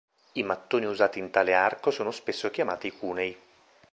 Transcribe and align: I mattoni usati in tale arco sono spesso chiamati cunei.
I 0.31 0.41
mattoni 0.41 0.85
usati 0.87 1.19
in 1.19 1.29
tale 1.29 1.53
arco 1.53 1.91
sono 1.91 2.09
spesso 2.09 2.49
chiamati 2.49 2.89
cunei. 2.89 3.37